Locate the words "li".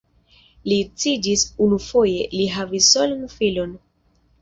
0.71-0.77, 2.39-2.51